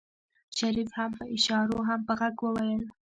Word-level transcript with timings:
شريف 0.57 0.89
هم 0.97 1.11
په 1.19 1.23
اشارو 1.35 1.77
هم 1.87 1.99
په 2.07 2.13
غږ 2.19 2.35
وويل. 2.43 2.83